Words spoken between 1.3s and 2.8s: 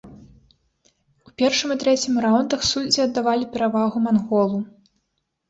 першым і трэцім раўндах